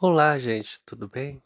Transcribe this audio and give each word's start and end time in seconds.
Olá, 0.00 0.36
gente, 0.40 0.80
tudo 0.84 1.08
bem? 1.08 1.40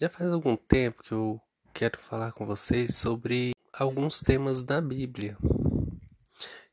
Já 0.00 0.08
faz 0.08 0.30
algum 0.30 0.56
tempo 0.56 1.02
que 1.02 1.12
eu 1.12 1.40
quero 1.74 1.98
falar 1.98 2.30
com 2.30 2.46
vocês 2.46 2.94
sobre 2.94 3.50
alguns 3.72 4.20
temas 4.20 4.62
da 4.62 4.80
Bíblia, 4.80 5.36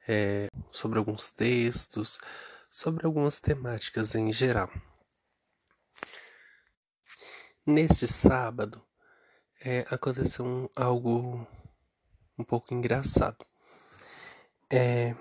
é, 0.07 0.47
sobre 0.71 0.99
alguns 0.99 1.31
textos, 1.31 2.19
sobre 2.69 3.07
algumas 3.07 3.39
temáticas 3.39 4.13
em 4.13 4.31
geral. 4.31 4.71
Neste 7.65 8.07
sábado, 8.07 8.85
é, 9.65 9.79
aconteceu 9.89 10.45
um, 10.45 10.69
algo 10.75 11.45
um 12.37 12.43
pouco 12.43 12.75
engraçado. 12.75 13.43
É, 14.69 15.15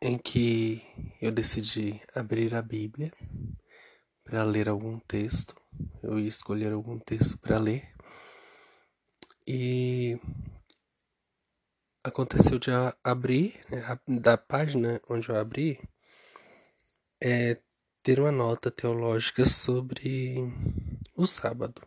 em 0.00 0.16
que 0.16 0.86
eu 1.20 1.32
decidi 1.32 2.00
abrir 2.14 2.54
a 2.54 2.62
Bíblia 2.62 3.12
para 4.28 4.44
ler 4.44 4.68
algum 4.68 4.98
texto. 4.98 5.54
Eu 6.02 6.18
ia 6.18 6.28
escolher 6.28 6.70
algum 6.70 6.98
texto 6.98 7.38
para 7.38 7.56
ler. 7.58 7.88
E 9.46 10.20
aconteceu 12.04 12.58
de 12.58 12.70
abrir, 13.02 13.58
né, 13.70 13.82
da 14.20 14.36
página 14.36 15.00
onde 15.08 15.30
eu 15.30 15.36
abri, 15.36 15.80
é 17.18 17.58
ter 18.02 18.20
uma 18.20 18.30
nota 18.30 18.70
teológica 18.70 19.46
sobre 19.46 20.36
o 21.14 21.26
sábado. 21.26 21.80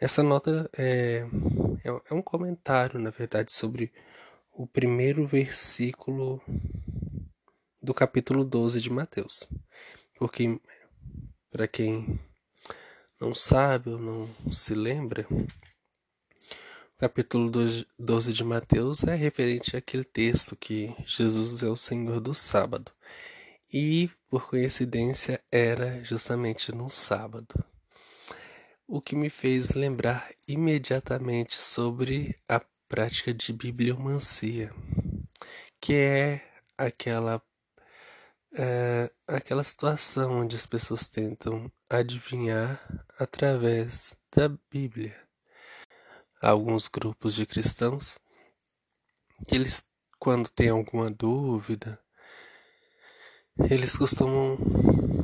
Essa 0.00 0.24
nota 0.24 0.68
é, 0.76 1.24
é, 1.84 2.02
é 2.10 2.14
um 2.14 2.22
comentário, 2.22 2.98
na 2.98 3.10
verdade, 3.10 3.52
sobre 3.52 3.92
o 4.52 4.66
primeiro 4.66 5.24
versículo 5.24 6.42
do 7.80 7.94
capítulo 7.94 8.44
12 8.44 8.80
de 8.80 8.90
Mateus. 8.90 9.48
Porque 10.18 10.60
para 11.52 11.68
quem 11.68 12.18
não 13.20 13.34
sabe 13.34 13.90
ou 13.90 13.98
não 13.98 14.50
se 14.50 14.74
lembra, 14.74 15.26
o 15.30 16.98
capítulo 16.98 17.50
12 17.98 18.32
de 18.32 18.42
Mateus 18.42 19.04
é 19.04 19.14
referente 19.14 19.76
àquele 19.76 20.02
texto 20.02 20.56
que 20.56 20.96
Jesus 21.06 21.62
é 21.62 21.66
o 21.66 21.76
Senhor 21.76 22.20
do 22.20 22.32
sábado. 22.32 22.90
E, 23.70 24.10
por 24.30 24.48
coincidência, 24.48 25.42
era 25.52 26.02
justamente 26.04 26.72
no 26.72 26.88
sábado. 26.88 27.54
O 28.86 29.00
que 29.00 29.14
me 29.14 29.28
fez 29.28 29.72
lembrar 29.72 30.30
imediatamente 30.48 31.54
sobre 31.54 32.34
a 32.48 32.60
prática 32.88 33.32
de 33.32 33.52
bibliomancia, 33.52 34.74
que 35.80 35.94
é 35.94 36.46
aquela 36.78 37.42
é 38.54 39.10
aquela 39.26 39.64
situação 39.64 40.40
onde 40.40 40.56
as 40.56 40.66
pessoas 40.66 41.08
tentam 41.08 41.70
adivinhar 41.88 42.80
através 43.18 44.16
da 44.34 44.48
Bíblia. 44.70 45.16
Alguns 46.40 46.88
grupos 46.88 47.34
de 47.34 47.46
cristãos 47.46 48.18
eles, 49.50 49.84
quando 50.18 50.48
têm 50.48 50.68
alguma 50.68 51.10
dúvida, 51.10 51.98
eles 53.70 53.96
costumam, 53.96 54.56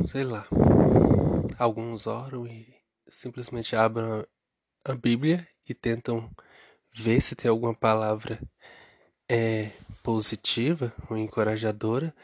sei 0.07 0.25
lá, 0.25 0.47
alguns 1.59 2.07
oram 2.07 2.47
e 2.47 2.75
simplesmente 3.09 3.77
abrem 3.77 4.25
a 4.85 4.95
Bíblia 4.95 5.47
e 5.69 5.75
tentam 5.75 6.31
ver 6.93 7.21
se 7.21 7.37
tem 7.37 7.49
alguma 7.49 7.75
palavra 7.75 8.41
é, 9.29 9.71
positiva 10.03 10.93
ou 11.09 11.17
encorajadora 11.17 12.15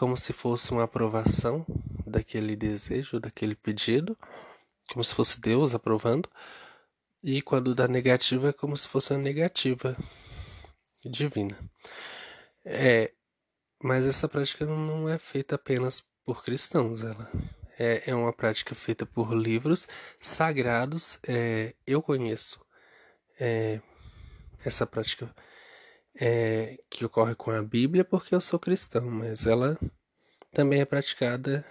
como 0.00 0.16
se 0.16 0.32
fosse 0.32 0.70
uma 0.70 0.84
aprovação 0.84 1.66
daquele 2.06 2.56
desejo, 2.56 3.20
daquele 3.20 3.54
pedido, 3.54 4.16
como 4.90 5.04
se 5.04 5.14
fosse 5.14 5.38
Deus 5.38 5.74
aprovando, 5.74 6.26
e 7.22 7.42
quando 7.42 7.74
dá 7.74 7.86
negativa 7.86 8.48
é 8.48 8.52
como 8.54 8.74
se 8.78 8.88
fosse 8.88 9.12
uma 9.12 9.20
negativa 9.20 9.94
divina. 11.04 11.58
É, 12.64 13.12
mas 13.82 14.06
essa 14.06 14.26
prática 14.26 14.64
não 14.64 15.06
é 15.06 15.18
feita 15.18 15.56
apenas 15.56 16.02
por 16.24 16.42
cristãos, 16.42 17.02
ela 17.02 17.30
é, 17.78 18.10
é 18.10 18.14
uma 18.14 18.32
prática 18.32 18.74
feita 18.74 19.04
por 19.04 19.34
livros 19.34 19.86
sagrados. 20.18 21.18
É, 21.28 21.74
eu 21.86 22.00
conheço 22.00 22.64
é, 23.38 23.82
essa 24.64 24.86
prática 24.86 25.30
é, 26.18 26.78
que 26.88 27.04
ocorre 27.04 27.34
com 27.34 27.50
a 27.50 27.62
Bíblia 27.62 28.04
porque 28.04 28.34
eu 28.34 28.40
sou 28.40 28.58
cristão, 28.58 29.10
mas 29.10 29.46
ela 29.46 29.78
também 30.52 30.80
é 30.80 30.84
praticada 30.84 31.64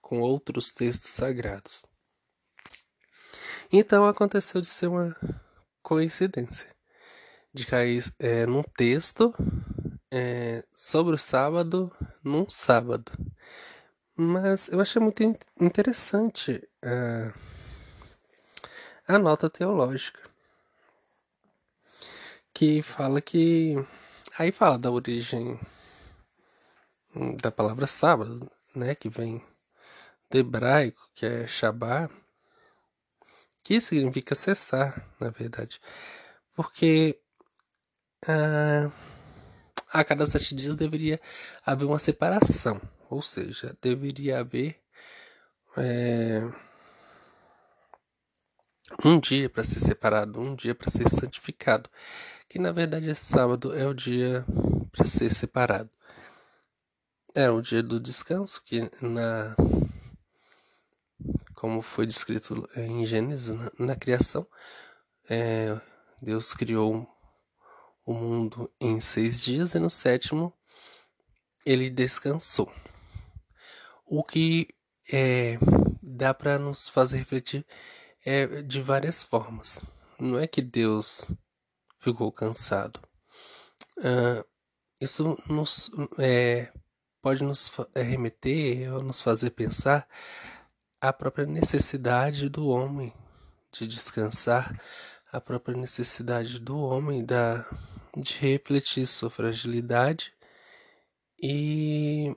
com 0.00 0.20
outros 0.20 0.70
textos 0.70 1.10
sagrados. 1.10 1.84
Então 3.72 4.06
aconteceu 4.06 4.60
de 4.60 4.66
ser 4.66 4.86
uma 4.86 5.16
coincidência 5.82 6.68
de 7.52 7.66
cair 7.66 8.04
é, 8.18 8.46
num 8.46 8.62
texto 8.62 9.34
é, 10.12 10.62
sobre 10.74 11.14
o 11.14 11.18
sábado 11.18 11.90
num 12.22 12.48
sábado. 12.48 13.10
Mas 14.14 14.68
eu 14.68 14.80
achei 14.80 15.00
muito 15.00 15.22
interessante 15.60 16.66
a, 16.82 17.34
a 19.14 19.18
nota 19.18 19.50
teológica 19.50 20.35
que 22.56 22.80
fala 22.80 23.20
que. 23.20 23.74
Aí 24.38 24.50
fala 24.50 24.78
da 24.78 24.90
origem 24.90 25.60
da 27.42 27.50
palavra 27.50 27.86
sábado, 27.86 28.50
né? 28.74 28.94
Que 28.94 29.10
vem 29.10 29.44
do 30.30 30.38
hebraico, 30.38 31.10
que 31.14 31.26
é 31.26 31.46
Shabá, 31.46 32.08
que 33.62 33.78
significa 33.78 34.34
cessar, 34.34 35.06
na 35.20 35.28
verdade. 35.28 35.78
Porque 36.54 37.20
ah, 38.26 38.90
a 39.92 40.02
cada 40.02 40.26
sete 40.26 40.54
dias 40.54 40.76
deveria 40.76 41.20
haver 41.64 41.84
uma 41.84 41.98
separação, 41.98 42.80
ou 43.10 43.20
seja, 43.20 43.76
deveria 43.82 44.40
haver 44.40 44.80
é, 45.76 46.40
um 49.04 49.20
dia 49.20 49.50
para 49.50 49.62
ser 49.62 49.80
separado, 49.80 50.40
um 50.40 50.56
dia 50.56 50.74
para 50.74 50.90
ser 50.90 51.08
santificado 51.10 51.90
que 52.48 52.58
na 52.58 52.72
verdade 52.72 53.10
esse 53.10 53.24
sábado 53.24 53.74
é 53.74 53.86
o 53.86 53.94
dia 53.94 54.44
para 54.92 55.06
ser 55.06 55.30
separado. 55.32 55.90
É 57.34 57.50
o 57.50 57.60
dia 57.60 57.82
do 57.82 58.00
descanso, 58.00 58.62
que 58.64 58.90
na 59.02 59.54
como 61.54 61.82
foi 61.82 62.06
descrito 62.06 62.68
é, 62.76 62.86
em 62.86 63.06
Gênesis, 63.06 63.54
na, 63.54 63.86
na 63.86 63.96
criação, 63.96 64.46
é, 65.28 65.78
Deus 66.22 66.54
criou 66.54 67.08
o 68.06 68.14
mundo 68.14 68.70
em 68.80 69.00
seis 69.00 69.42
dias 69.42 69.74
e 69.74 69.78
no 69.78 69.90
sétimo 69.90 70.52
ele 71.64 71.90
descansou. 71.90 72.72
O 74.06 74.22
que 74.22 74.68
é, 75.12 75.58
dá 76.00 76.32
para 76.32 76.58
nos 76.58 76.88
fazer 76.88 77.18
refletir 77.18 77.66
é, 78.24 78.62
de 78.62 78.80
várias 78.80 79.24
formas. 79.24 79.82
Não 80.20 80.38
é 80.38 80.46
que 80.46 80.62
Deus 80.62 81.28
ficou 82.06 82.30
cansado. 82.30 83.00
Uh, 83.98 84.44
isso 85.00 85.36
nos, 85.48 85.90
é, 86.18 86.72
pode 87.20 87.42
nos 87.42 87.70
é, 87.94 88.02
remeter 88.02 88.94
ou 88.94 89.02
nos 89.02 89.20
fazer 89.20 89.50
pensar 89.50 90.08
a 91.00 91.12
própria 91.12 91.46
necessidade 91.46 92.48
do 92.48 92.68
homem 92.68 93.12
de 93.72 93.86
descansar, 93.86 94.80
a 95.32 95.40
própria 95.40 95.76
necessidade 95.76 96.60
do 96.60 96.78
homem 96.78 97.24
da, 97.24 97.66
de 98.16 98.38
refletir 98.38 99.06
sua 99.06 99.28
fragilidade 99.28 100.32
e 101.42 102.34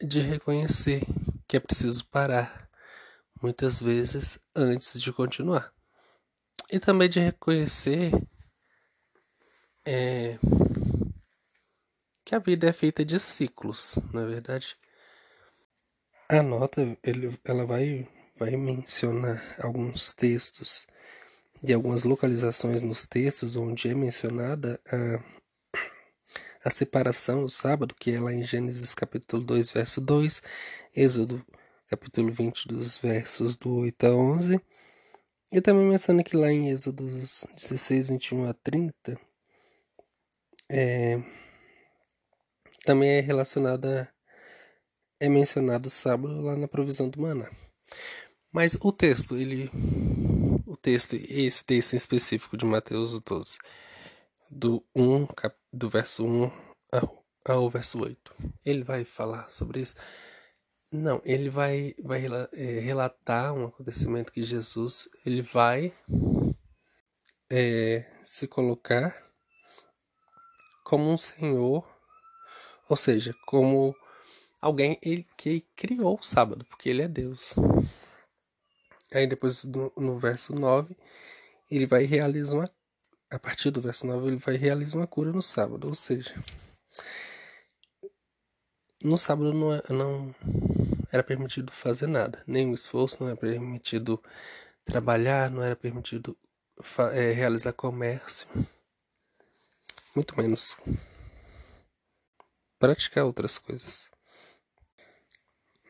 de 0.00 0.20
reconhecer 0.20 1.02
que 1.48 1.56
é 1.56 1.60
preciso 1.60 2.06
parar 2.06 2.70
muitas 3.42 3.80
vezes 3.80 4.38
antes 4.54 5.00
de 5.00 5.12
continuar 5.12 5.75
e 6.70 6.78
também 6.78 7.08
de 7.08 7.20
reconhecer 7.20 8.10
é, 9.86 10.38
que 12.24 12.34
a 12.34 12.38
vida 12.40 12.68
é 12.68 12.72
feita 12.72 13.04
de 13.04 13.20
ciclos, 13.20 13.96
na 14.12 14.22
é 14.22 14.26
verdade. 14.26 14.76
A 16.28 16.42
nota 16.42 16.98
ele, 17.04 17.38
ela 17.44 17.64
vai, 17.64 18.08
vai 18.36 18.56
mencionar 18.56 19.40
alguns 19.60 20.12
textos 20.12 20.86
e 21.62 21.72
algumas 21.72 22.02
localizações 22.02 22.82
nos 22.82 23.04
textos 23.04 23.54
onde 23.54 23.88
é 23.88 23.94
mencionada 23.94 24.80
a, 24.90 25.22
a 26.64 26.70
separação 26.70 27.44
do 27.44 27.50
sábado, 27.50 27.94
que 27.94 28.10
é 28.10 28.20
lá 28.20 28.32
em 28.32 28.42
Gênesis 28.42 28.92
capítulo 28.92 29.44
2, 29.44 29.70
verso 29.70 30.00
2, 30.00 30.42
Êxodo 30.96 31.46
capítulo 31.88 32.32
20, 32.32 32.66
dos 32.66 32.98
versos 32.98 33.56
do 33.56 33.72
8 33.76 34.06
a 34.06 34.10
11, 34.10 34.60
e 35.52 35.60
também 35.60 35.84
menciona 35.84 36.24
que 36.24 36.36
lá 36.36 36.50
em 36.50 36.70
Êxodo 36.70 37.06
16, 37.06 38.08
21 38.08 38.48
a 38.48 38.54
30, 38.54 39.20
é, 40.68 41.22
também 42.84 43.10
é 43.10 43.20
relacionada 43.20 44.12
é 45.18 45.28
mencionado 45.28 45.88
sábado 45.88 46.40
lá 46.42 46.56
na 46.56 46.68
provisão 46.68 47.08
do 47.08 47.20
maná. 47.20 47.50
Mas 48.52 48.76
o 48.80 48.92
texto, 48.92 49.36
ele 49.36 49.70
o 50.66 50.76
texto, 50.76 51.14
esse 51.16 51.64
texto 51.64 51.94
em 51.94 51.96
específico 51.96 52.56
de 52.56 52.64
Mateus 52.64 53.18
12, 53.20 53.58
do 54.50 54.84
1, 54.94 55.26
do 55.72 55.88
verso 55.88 56.24
1 56.24 56.50
ao, 56.92 57.24
ao 57.44 57.70
verso 57.70 58.02
8. 58.02 58.34
Ele 58.64 58.82
vai 58.84 59.04
falar 59.04 59.50
sobre 59.52 59.80
isso? 59.80 59.94
Não, 60.92 61.20
ele 61.24 61.50
vai, 61.50 61.94
vai 61.98 62.24
é, 62.52 62.80
relatar 62.80 63.52
um 63.52 63.66
acontecimento 63.66 64.32
que 64.32 64.42
Jesus 64.42 65.08
ele 65.24 65.42
vai 65.42 65.92
é, 67.50 68.04
se 68.24 68.46
colocar 68.46 69.24
como 70.84 71.10
um 71.10 71.16
senhor, 71.16 71.84
ou 72.88 72.96
seja, 72.96 73.34
como 73.46 73.94
alguém 74.60 74.98
ele, 75.02 75.26
que 75.36 75.62
criou 75.74 76.18
o 76.20 76.24
sábado, 76.24 76.64
porque 76.66 76.88
ele 76.88 77.02
é 77.02 77.08
Deus. 77.08 77.54
Aí 79.12 79.26
depois 79.26 79.64
no, 79.64 79.92
no 79.96 80.18
verso 80.18 80.54
9, 80.54 80.96
ele 81.70 81.86
vai 81.86 82.04
realizar 82.04 82.56
uma 82.56 82.70
a 83.30 83.38
partir 83.38 83.70
do 83.70 83.80
verso 83.80 84.06
9 84.06 84.28
ele 84.28 84.36
vai 84.36 84.56
realizar 84.56 84.98
uma 84.98 85.06
cura 85.06 85.32
no 85.32 85.42
sábado, 85.42 85.88
ou 85.88 85.94
seja, 85.94 86.34
no 89.02 89.18
sábado 89.18 89.52
não, 89.52 89.74
é, 89.74 89.82
não 89.90 90.34
era 91.12 91.22
permitido 91.22 91.72
fazer 91.72 92.06
nada, 92.06 92.42
nenhum 92.46 92.74
esforço, 92.74 93.18
não 93.20 93.28
era 93.28 93.36
permitido 93.36 94.22
trabalhar, 94.84 95.50
não 95.50 95.62
era 95.62 95.76
permitido 95.76 96.36
é, 97.12 97.32
realizar 97.32 97.72
comércio, 97.72 98.48
muito 100.14 100.36
menos 100.36 100.76
praticar 102.78 103.24
outras 103.24 103.58
coisas. 103.58 104.10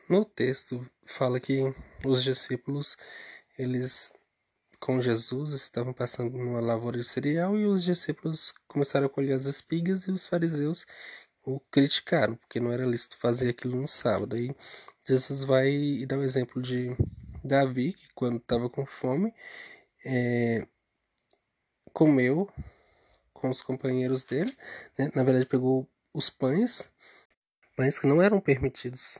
No 0.09 0.23
texto 0.23 0.89
fala 1.05 1.39
que 1.39 1.61
os 2.05 2.23
discípulos 2.23 2.95
eles 3.57 4.13
com 4.79 5.01
Jesus 5.01 5.53
estavam 5.53 5.91
passando 5.91 6.37
numa 6.37 6.61
lavoura 6.61 6.97
de 6.97 7.03
cereal 7.03 7.57
e 7.57 7.65
os 7.65 7.83
discípulos 7.83 8.53
começaram 8.67 9.07
a 9.07 9.09
colher 9.09 9.33
as 9.33 9.45
espigas 9.45 10.03
e 10.03 10.11
os 10.11 10.25
fariseus 10.25 10.85
o 11.47 11.61
criticaram 11.71 12.35
porque 12.35 12.59
não 12.59 12.73
era 12.73 12.85
lícito 12.85 13.17
fazer 13.17 13.49
aquilo 13.49 13.79
no 13.79 13.87
sábado. 13.87 14.35
Aí 14.35 14.51
Jesus 15.07 15.45
vai 15.45 15.69
e 15.69 16.05
dá 16.05 16.17
o 16.17 16.23
exemplo 16.23 16.61
de 16.61 16.95
Davi 17.41 17.93
que 17.93 18.07
quando 18.13 18.37
estava 18.37 18.69
com 18.69 18.85
fome 18.85 19.33
é, 20.05 20.67
comeu 21.93 22.51
com 23.33 23.49
os 23.49 23.61
companheiros 23.61 24.25
dele, 24.25 24.55
né? 24.97 25.09
na 25.15 25.23
verdade 25.23 25.45
pegou 25.45 25.87
os 26.13 26.29
pães, 26.29 26.89
pães 27.75 27.97
que 27.97 28.07
não 28.07 28.21
eram 28.21 28.41
permitidos 28.41 29.17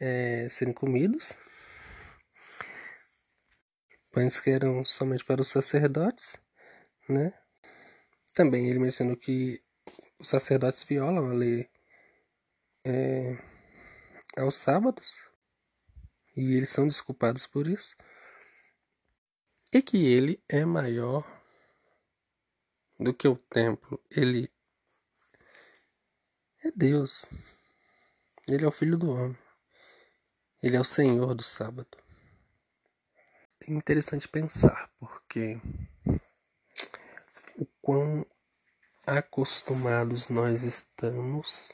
é, 0.00 0.48
serem 0.50 0.74
comidos, 0.74 1.34
pães 4.10 4.40
que 4.40 4.50
eram 4.50 4.84
somente 4.84 5.24
para 5.24 5.40
os 5.40 5.48
sacerdotes, 5.48 6.36
né? 7.08 7.32
Também 8.32 8.68
ele 8.68 8.78
mencionou 8.80 9.16
que 9.16 9.63
os 10.18 10.28
sacerdotes 10.28 10.82
violam 10.82 11.30
a 11.30 11.34
lei. 11.34 11.68
É, 12.84 13.38
aos 14.36 14.56
sábados. 14.56 15.18
E 16.36 16.56
eles 16.56 16.68
são 16.68 16.86
desculpados 16.86 17.46
por 17.46 17.68
isso, 17.68 17.96
e 19.72 19.80
que 19.80 20.04
ele 20.04 20.42
é 20.48 20.64
maior 20.64 21.24
do 22.98 23.14
que 23.14 23.28
o 23.28 23.36
templo, 23.36 24.02
ele 24.10 24.50
é 26.64 26.70
Deus, 26.72 27.26
ele 28.48 28.64
é 28.64 28.68
o 28.68 28.72
Filho 28.72 28.98
do 28.98 29.10
Homem. 29.10 29.38
Ele 30.62 30.76
é 30.76 30.80
o 30.80 30.84
Senhor 30.84 31.34
do 31.34 31.42
sábado. 31.42 31.98
É 33.60 33.70
interessante 33.70 34.26
pensar, 34.26 34.90
porque 34.98 35.60
o 37.56 37.66
quão 37.82 38.26
acostumados 39.06 40.28
nós 40.28 40.62
estamos 40.62 41.72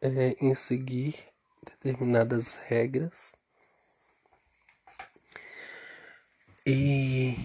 é, 0.00 0.36
em 0.40 0.54
seguir 0.54 1.16
determinadas 1.64 2.54
regras. 2.54 3.32
E 6.66 7.36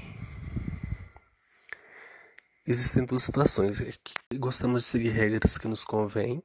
existem 2.66 3.06
duas 3.06 3.24
situações 3.24 3.80
é 3.80 3.94
que 4.04 4.38
gostamos 4.38 4.84
de 4.84 4.88
seguir 4.88 5.10
regras 5.10 5.58
que 5.58 5.68
nos 5.68 5.84
convêm 5.84 6.44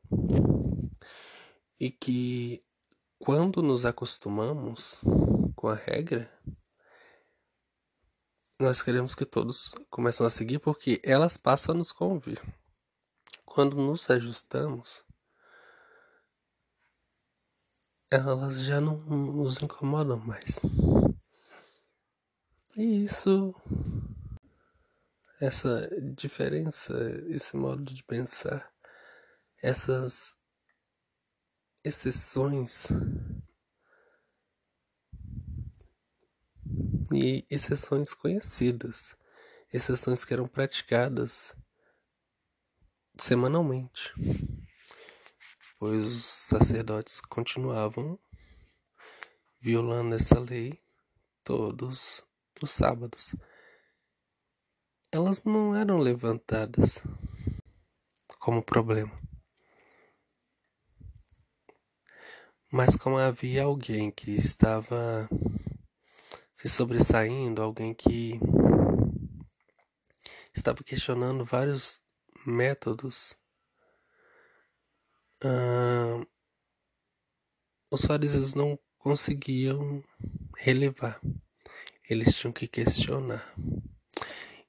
e 1.81 1.91
que 1.91 2.63
quando 3.19 3.63
nos 3.63 3.85
acostumamos 3.85 5.01
com 5.55 5.69
a 5.69 5.75
regra, 5.75 6.31
nós 8.59 8.83
queremos 8.83 9.15
que 9.15 9.27
todos 9.27 9.75
comecem 9.91 10.27
a 10.27 10.31
seguir 10.31 10.59
porque 10.59 11.01
elas 11.05 11.37
passam 11.37 11.75
a 11.75 11.79
nos 11.79 11.93
convir. 11.93 12.41
Quando 13.45 13.77
nos 13.77 14.09
ajustamos, 14.09 15.05
elas 18.11 18.63
já 18.63 18.81
não 18.81 18.97
nos 18.97 19.61
incomodam 19.63 20.19
mais. 20.19 20.61
E 22.77 23.05
isso, 23.05 23.55
essa 25.41 25.89
diferença, 26.15 26.95
esse 27.29 27.57
modo 27.57 27.85
de 27.85 28.03
pensar, 28.05 28.71
essas 29.63 30.35
exceções 31.85 32.89
e 37.13 37.45
exceções 37.51 38.13
conhecidas, 38.15 39.17
exceções 39.73 40.25
que 40.25 40.33
eram 40.33 40.47
praticadas 40.47 41.55
semanalmente, 43.19 44.13
pois 45.79 46.05
os 46.05 46.25
sacerdotes 46.25 47.21
continuavam 47.21 48.19
violando 49.61 50.15
essa 50.15 50.39
lei 50.39 50.79
todos 51.43 52.23
os 52.63 52.71
sábados. 52.71 53.35
Elas 55.11 55.45
não 55.45 55.75
eram 55.75 55.99
levantadas 55.99 57.03
como 58.39 58.63
problema. 58.63 59.13
Mas 62.71 62.97
como 62.97 63.17
havia 63.17 63.65
alguém 63.65 64.11
que 64.11 64.33
estava 64.33 65.29
se 66.67 66.69
sobressaindo, 66.69 67.63
alguém 67.63 67.95
que 67.95 68.41
estava 70.53 70.83
questionando 70.83 71.45
vários 71.45 72.01
métodos, 72.45 73.37
uh, 75.45 76.27
os 77.89 78.05
fariseus 78.05 78.53
não 78.55 78.77
conseguiam 78.99 80.03
relevar, 80.57 81.21
eles 82.11 82.35
tinham 82.35 82.53
que 82.53 82.67
questionar. 82.67 83.55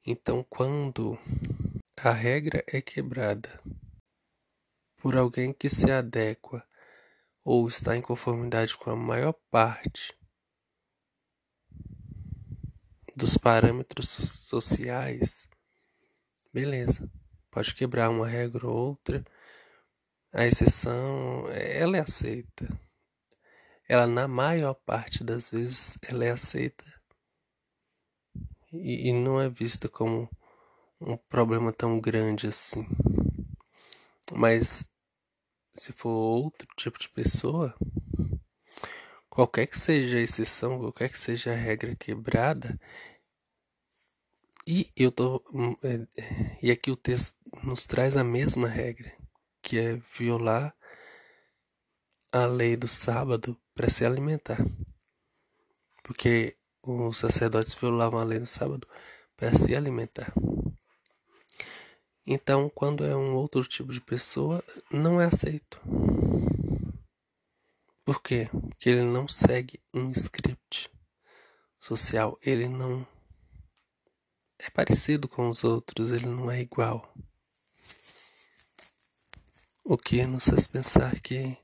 Então, 0.06 0.46
quando 0.48 1.18
a 2.00 2.12
regra 2.12 2.63
é 2.68 2.80
quebrada 2.80 3.60
por 4.98 5.18
alguém 5.18 5.51
que 5.51 5.68
se 5.68 5.92
adequa 5.92 6.63
ou 7.44 7.68
está 7.68 7.98
em 7.98 8.01
conformidade 8.04 8.77
com 8.77 8.92
a 8.92 8.96
maior 8.96 9.34
parte 9.50 10.16
dos 13.18 13.36
parâmetros 13.36 14.10
sociais, 14.10 15.50
beleza. 16.54 17.12
Pode 17.50 17.74
quebrar 17.74 18.12
uma 18.12 18.28
regra 18.28 18.68
ou 18.68 18.90
outra. 18.90 19.26
A 20.32 20.46
exceção, 20.46 21.48
ela 21.50 21.98
é 21.98 22.02
aceita. 22.02 22.68
Ela, 23.90 24.06
na 24.06 24.28
maior 24.28 24.76
parte 24.76 25.24
das 25.24 25.50
vezes, 25.50 25.98
ela 26.04 26.26
é 26.26 26.30
aceita. 26.30 26.86
E, 28.72 29.10
e 29.10 29.14
não 29.14 29.42
é 29.42 29.50
vista 29.50 29.90
como 29.90 30.30
um 31.02 31.18
problema 31.18 31.74
tão 31.74 32.00
grande 32.00 32.46
assim. 32.46 32.86
Mas 34.32 34.86
se 35.74 35.92
for 35.92 36.10
outro 36.10 36.68
tipo 36.76 37.00
de 37.00 37.10
pessoa, 37.10 37.74
qualquer 39.38 39.67
que 39.67 39.77
seja 39.77 40.17
a 40.17 40.22
exceção, 40.22 40.79
qualquer 40.79 41.10
que 41.10 41.20
seja 41.20 41.51
a 41.51 41.56
regra 41.56 41.96
quebrada, 41.96 42.79
e 44.65 44.91
eu 44.96 45.12
tô 45.12 45.44
hum, 45.53 45.75
é, 45.84 46.08
e 46.63 46.72
aqui 46.72 46.89
o 46.89 46.96
texto 46.96 47.36
nos 47.63 47.86
traz 47.86 48.17
a 48.17 48.24
mesma 48.24 48.67
regra, 48.67 49.15
que 49.62 49.77
é 49.77 50.01
violar 50.17 50.75
a 52.34 52.48
lei 52.48 52.75
do 52.75 52.88
sábado 52.88 53.56
para 53.75 53.91
se 53.91 54.03
alimentar. 54.03 54.58
Porque 56.01 56.58
os 56.82 57.20
sacerdotes 57.20 57.75
violavam 57.75 58.20
a 58.20 58.24
lei 58.24 58.39
do 58.39 58.48
sábado 58.48 58.88
para 59.36 59.53
se 59.53 59.75
alimentar. 59.75 60.34
Então, 62.25 62.72
quando 62.74 63.06
é 63.06 63.15
um 63.15 63.36
outro 63.36 63.63
tipo 63.65 63.94
de 63.94 64.01
pessoa, 64.01 64.63
não 64.91 65.22
é 65.22 65.25
aceito. 65.25 65.79
Por 68.08 68.22
quê? 68.22 68.48
Porque 68.50 68.90
ele 68.90 69.04
não 69.04 69.28
segue 69.28 69.82
um 69.94 70.10
script 70.12 70.90
social, 71.78 72.40
ele 72.42 72.66
não 72.66 73.06
é 74.58 74.70
parecido 74.70 75.28
com 75.28 75.50
os 75.50 75.66
outros, 75.66 76.12
ele 76.12 76.26
não 76.26 76.50
é 76.50 76.62
igual. 76.62 77.14
O 79.84 79.98
que 79.98 80.26
nos 80.26 80.46
faz 80.46 80.68
pensar 80.68 81.20
que 81.20 81.58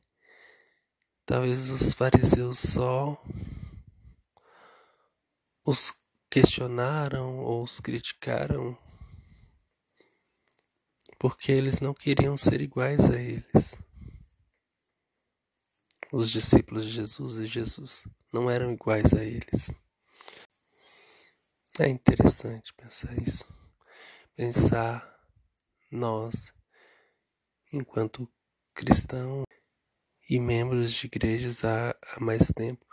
talvez 1.25 1.69
os 1.69 1.93
fariseus 1.93 2.59
só 2.59 3.17
os 5.65 5.93
questionaram 6.29 7.39
ou 7.39 7.63
os 7.63 7.79
criticaram 7.79 8.77
porque 11.17 11.53
eles 11.53 11.79
não 11.79 11.93
queriam 11.93 12.35
ser 12.35 12.59
iguais 12.59 13.09
a 13.09 13.17
eles. 13.17 13.81
Os 16.15 16.29
discípulos 16.29 16.85
de 16.85 16.91
Jesus 16.91 17.39
e 17.39 17.47
Jesus 17.47 18.03
não 18.31 18.47
eram 18.47 18.71
iguais 18.71 19.11
a 19.15 19.23
eles. 19.23 19.73
É 21.79 21.87
interessante 21.87 22.71
pensar 22.75 23.19
isso. 23.19 23.43
Pensar 24.35 25.11
nós, 25.91 26.53
enquanto 27.71 28.31
cristãos 28.75 29.43
e 30.29 30.39
membros 30.39 30.93
de 30.93 31.07
igrejas 31.07 31.65
há, 31.65 31.89
há 31.89 32.19
mais 32.19 32.51
tempo, 32.55 32.85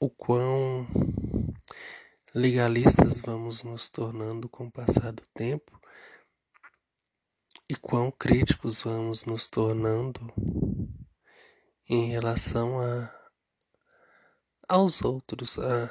o 0.00 0.08
quão 0.08 0.88
legalistas 2.34 3.20
vamos 3.20 3.62
nos 3.62 3.90
tornando 3.90 4.48
com 4.48 4.68
o 4.68 4.72
passar 4.72 5.12
do 5.12 5.22
tempo 5.34 5.81
e 7.72 7.76
quão 7.76 8.10
críticos 8.10 8.82
vamos 8.82 9.24
nos 9.24 9.48
tornando 9.48 10.20
em 11.88 12.10
relação 12.10 12.78
a 12.78 13.10
aos 14.68 15.02
outros, 15.02 15.58
a 15.58 15.90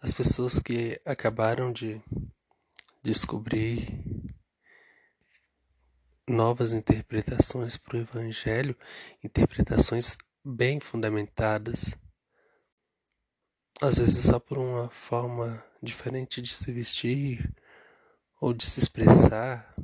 as 0.00 0.14
pessoas 0.14 0.60
que 0.60 1.00
acabaram 1.04 1.72
de 1.72 2.00
descobrir 3.02 4.00
novas 6.28 6.72
interpretações 6.72 7.76
para 7.76 7.96
o 7.96 8.00
Evangelho, 8.00 8.76
interpretações 9.24 10.16
bem 10.44 10.78
fundamentadas 10.78 11.98
às 13.82 13.98
vezes 13.98 14.24
só 14.24 14.38
por 14.38 14.56
uma 14.56 14.88
forma 14.88 15.64
diferente 15.82 16.40
de 16.40 16.54
se 16.54 16.70
vestir 16.70 17.52
ou 18.40 18.52
de 18.52 18.66
se 18.66 18.80
expressar, 18.80 19.74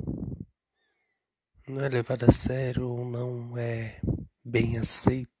não 1.67 1.81
é 1.81 1.89
levado 1.89 2.25
a 2.25 2.31
sério 2.31 2.87
ou 2.89 3.05
não 3.05 3.57
é 3.57 4.01
bem 4.43 4.77
aceito. 4.77 5.31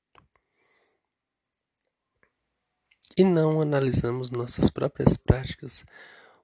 E 3.17 3.23
não 3.23 3.61
analisamos 3.61 4.29
nossas 4.29 4.69
próprias 4.71 5.17
práticas 5.17 5.85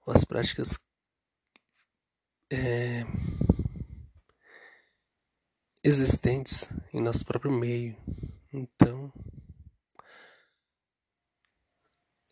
ou 0.06 0.14
as 0.14 0.24
práticas 0.24 0.78
é, 2.52 3.04
existentes 5.84 6.68
em 6.94 7.02
nosso 7.02 7.26
próprio 7.26 7.52
meio. 7.52 7.98
Então, 8.54 9.12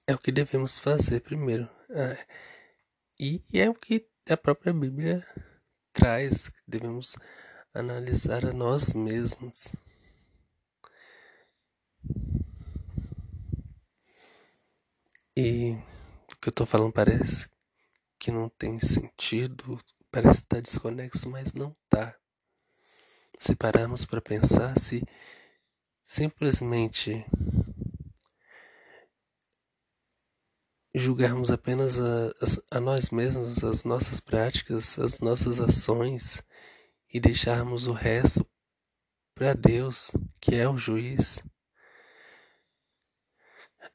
é 0.06 0.14
o 0.14 0.20
que 0.20 0.32
devemos 0.32 0.78
fazer 0.78 1.22
primeiro. 1.22 1.70
Ah, 1.90 2.26
e 3.20 3.42
é 3.54 3.70
o 3.70 3.74
que 3.74 4.08
a 4.30 4.38
própria 4.38 4.74
Bíblia 4.74 5.26
traz, 5.98 6.52
devemos 6.68 7.16
analisar 7.74 8.46
a 8.46 8.54
nós 8.54 8.94
mesmos. 8.94 9.74
E 15.36 15.72
o 16.32 16.36
que 16.40 16.50
eu 16.50 16.52
estou 16.52 16.68
falando 16.68 16.94
parece 16.94 17.50
que 18.20 18.30
não 18.30 18.48
tem 18.48 18.80
sentido, 18.80 19.80
parece 20.12 20.42
estar 20.42 20.62
desconexo, 20.62 21.30
mas 21.32 21.56
não 21.56 21.76
está. 21.86 22.16
Se 23.40 23.56
pararmos 23.56 24.06
para 24.06 24.22
pensar, 24.22 24.80
se 24.80 25.04
simplesmente 26.06 27.26
julgarmos 30.94 31.52
apenas 31.52 32.00
a, 32.00 32.78
a, 32.78 32.80
nós 32.80 33.10
mesmos, 33.10 33.64
as 33.64 33.84
nossas 33.84 34.20
práticas, 34.20 34.98
as 34.98 35.20
nossas 35.20 35.60
ações 35.60 36.44
e 37.14 37.20
deixarmos 37.20 37.88
o 37.88 37.94
resto 37.94 38.46
para 39.36 39.54
Deus, 39.54 40.12
que 40.42 40.56
é 40.56 40.68
o 40.68 40.78
juiz, 40.78 41.44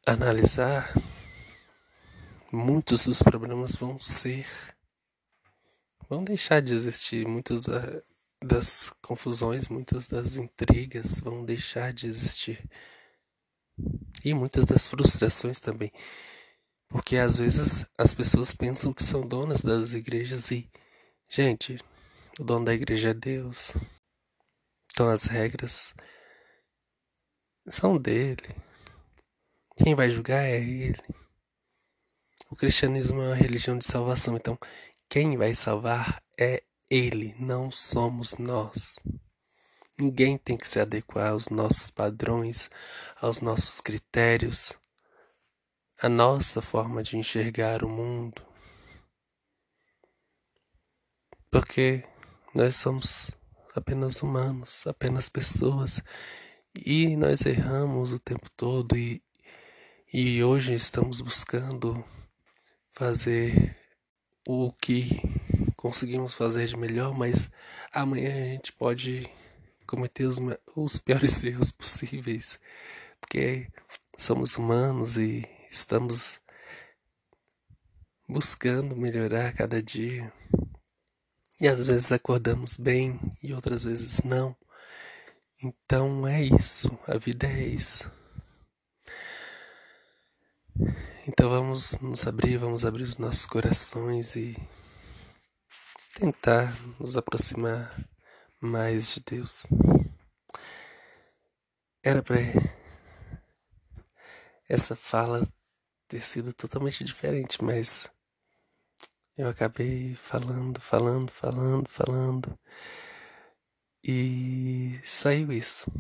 analisar, 0.07 0.93
muitos 2.53 3.07
dos 3.07 3.23
problemas 3.23 3.75
vão 3.75 3.99
ser, 3.99 4.47
vão 6.09 6.23
deixar 6.23 6.63
de 6.63 6.75
existir, 6.75 7.27
muitas 7.27 7.67
das 8.43 8.93
confusões, 9.03 9.69
muitas 9.69 10.07
das 10.07 10.37
intrigas 10.37 11.21
vão 11.21 11.45
deixar 11.45 11.93
de 11.93 12.07
existir. 12.07 12.69
E 14.25 14.35
muitas 14.35 14.65
das 14.65 14.87
frustrações 14.87 15.59
também. 15.59 15.91
Porque 16.93 17.17
às 17.17 17.39
vezes 17.39 17.87
as 17.99 18.13
pessoas 18.13 18.53
pensam 18.53 18.93
que 18.93 19.03
são 19.03 19.27
donas 19.27 19.63
das 19.63 19.95
igrejas 19.95 20.51
e, 20.51 20.71
gente, 21.27 21.79
o 22.39 22.45
dono 22.45 22.67
da 22.67 22.75
igreja 22.75 23.11
é 23.11 23.15
Deus. 23.15 23.73
Então 24.91 25.09
as 25.09 25.25
regras 25.25 25.95
são 27.67 27.97
dele. 27.97 28.55
Quem 29.75 29.95
vai 29.95 30.11
julgar 30.11 30.45
é 30.45 30.61
ele. 30.61 31.03
O 32.51 32.55
cristianismo 32.55 33.23
é 33.23 33.29
uma 33.29 33.35
religião 33.35 33.79
de 33.79 33.87
salvação, 33.87 34.37
então 34.37 34.59
quem 35.09 35.39
vai 35.39 35.55
salvar 35.55 36.23
é 36.39 36.63
ele, 36.91 37.35
não 37.39 37.71
somos 37.71 38.37
nós. 38.37 38.97
Ninguém 39.99 40.37
tem 40.37 40.59
que 40.59 40.69
se 40.69 40.79
adequar 40.79 41.31
aos 41.31 41.49
nossos 41.49 41.91
padrões, 41.91 42.69
aos 43.19 43.41
nossos 43.41 43.81
critérios 43.81 44.77
a 46.03 46.09
nossa 46.09 46.61
forma 46.61 47.01
de 47.01 47.17
enxergar 47.17 47.85
o 47.85 47.89
mundo. 47.89 48.43
Porque 51.49 52.03
nós 52.53 52.75
somos 52.75 53.31
apenas 53.77 54.21
humanos, 54.21 54.85
apenas 54.85 55.29
pessoas, 55.29 56.03
e 56.75 57.17
nós 57.17 57.47
erramos 57.47 58.13
o 58.13 58.19
tempo 58.19 58.51
todo 58.57 58.97
e, 58.97 59.23
e 60.13 60.43
hoje 60.43 60.75
estamos 60.75 61.21
buscando 61.21 62.05
fazer 62.93 63.77
o 64.45 64.73
que 64.73 65.09
conseguimos 65.77 66.35
fazer 66.35 66.67
de 66.67 66.77
melhor, 66.77 67.17
mas 67.17 67.49
amanhã 67.93 68.33
a 68.33 68.47
gente 68.47 68.73
pode 68.73 69.31
cometer 69.87 70.25
os, 70.25 70.39
os 70.75 70.99
piores 70.99 71.41
erros 71.45 71.71
possíveis, 71.71 72.59
porque 73.21 73.69
somos 74.19 74.57
humanos 74.57 75.17
e 75.17 75.62
estamos 75.73 76.39
buscando 78.29 78.95
melhorar 78.95 79.55
cada 79.55 79.83
dia. 79.83 80.31
E 81.59 81.67
às 81.67 81.87
vezes 81.87 82.13
acordamos 82.13 82.77
bem 82.77 83.19
e 83.43 83.55
outras 83.55 83.85
vezes 83.85 84.23
não. 84.23 84.55
Então 85.63 86.27
é 86.27 86.43
isso, 86.43 86.91
a 87.07 87.17
vida 87.17 87.47
é 87.47 87.67
isso. 87.67 88.11
Então 91.27 91.49
vamos 91.49 91.93
nos 91.99 92.27
abrir, 92.27 92.59
vamos 92.59 92.85
abrir 92.85 93.05
os 93.05 93.17
nossos 93.17 93.47
corações 93.47 94.37
e 94.37 94.57
tentar 96.15 96.77
nos 97.01 97.17
aproximar 97.17 97.97
mais 98.61 99.15
de 99.15 99.21
Deus. 99.21 99.67
Era 102.03 102.23
para 102.23 102.37
essa 104.69 104.97
fala 104.97 105.47
ter 106.13 106.21
sido 106.21 106.53
totalmente 106.53 107.03
diferente, 107.03 107.65
mas 107.65 108.07
eu 109.35 109.49
acabei 109.49 110.15
falando, 110.15 110.79
falando, 110.79 111.31
falando, 111.31 111.89
falando 111.89 112.59
e 114.05 115.01
saiu 115.03 115.51
isso. 115.51 115.91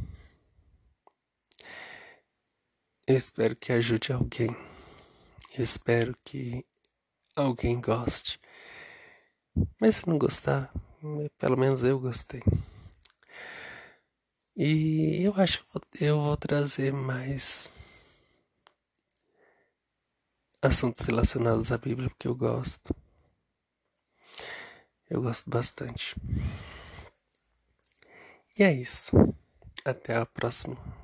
Eu 3.06 3.16
espero 3.16 3.56
que 3.56 3.72
ajude 3.72 4.12
alguém. 4.12 4.54
Eu 5.56 5.64
espero 5.64 6.14
que 6.22 6.62
alguém 7.34 7.80
goste. 7.80 8.38
Mas 9.80 9.96
se 9.96 10.06
não 10.06 10.18
gostar, 10.18 10.70
pelo 11.38 11.56
menos 11.56 11.82
eu 11.82 11.98
gostei. 11.98 12.42
E 14.54 15.22
eu 15.22 15.32
acho 15.36 15.64
que 15.64 16.04
eu 16.04 16.20
vou 16.20 16.36
trazer 16.36 16.92
mais 16.92 17.70
assuntos 20.62 21.04
relacionados 21.04 21.72
à 21.72 21.76
Bíblia 21.76 22.08
porque 22.08 22.28
eu 22.28 22.36
gosto. 22.36 22.94
Eu 25.10 25.20
gosto 25.20 25.50
bastante. 25.50 26.14
E 28.56 28.62
é 28.62 28.72
isso. 28.72 29.12
Até 29.84 30.16
a 30.16 30.24
próxima. 30.24 31.01